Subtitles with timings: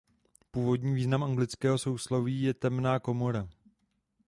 [0.51, 3.49] Původní význam anglického sousloví je temná komora.